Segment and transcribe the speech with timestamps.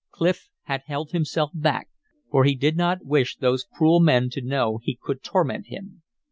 [0.09, 1.87] Clif had held himself back,
[2.31, 6.01] for he did not wish those cruel men to know he could torment him.